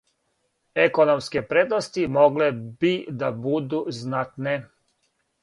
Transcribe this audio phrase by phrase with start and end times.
[0.85, 2.49] Економске предности могле
[2.81, 4.57] би да буду знатне.